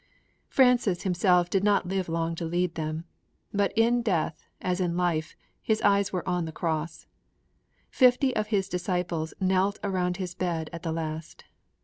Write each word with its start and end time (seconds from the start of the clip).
Francis 0.49 1.03
himself 1.03 1.47
did 1.47 1.63
not 1.63 1.87
live 1.87 2.09
long 2.09 2.33
to 2.33 2.43
lead 2.45 2.73
them; 2.73 3.03
but 3.53 3.71
in 3.77 4.01
death 4.01 4.47
as 4.59 4.81
in 4.81 4.97
life 4.97 5.35
his 5.61 5.79
eyes 5.83 6.11
were 6.11 6.27
on 6.27 6.45
the 6.45 6.51
Cross. 6.51 7.05
Fifty 7.91 8.35
of 8.35 8.47
his 8.47 8.67
disciples 8.67 9.35
knelt 9.39 9.77
around 9.83 10.17
his 10.17 10.33
bed 10.33 10.71
at 10.73 10.81
the 10.81 10.91
last. 10.91 11.43